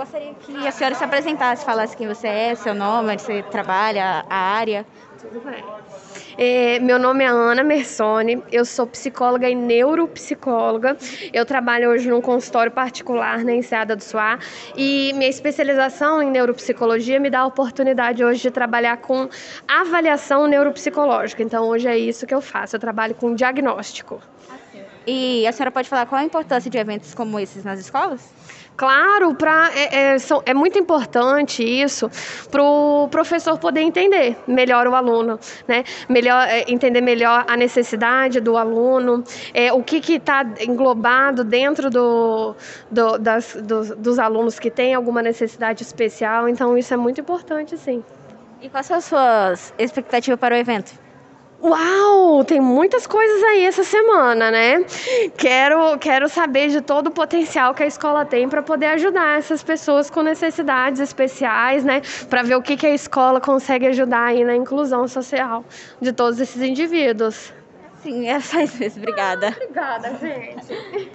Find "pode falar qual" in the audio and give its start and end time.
25.70-26.20